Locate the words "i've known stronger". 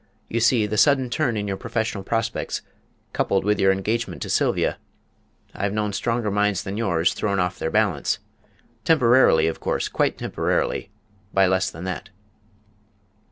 5.53-6.31